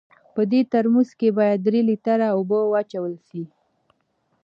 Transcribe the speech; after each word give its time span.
په 0.33 0.41
دې 0.51 0.61
ترموز 0.71 1.09
کې 1.19 1.29
باید 1.39 1.59
درې 1.67 1.81
لیټره 1.89 2.27
اوبه 2.35 2.59
واچول 2.71 3.13
سي. 3.27 3.41